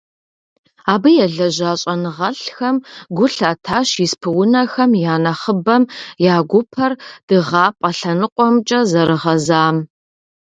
Абы 0.93 1.09
елэжьа 1.25 1.71
щIэныгъэлIхэм 1.81 2.77
гу 3.15 3.25
лъатащ 3.35 3.89
испы 4.05 4.29
унэхэм 4.41 4.91
я 5.11 5.15
нэхъыбэм 5.23 5.83
я 6.35 6.35
гупэр 6.49 6.91
дыгъапIэ 7.27 7.89
лъэныкъуэмкIэ 7.99 8.79
зэрыгъэзам. 8.89 9.75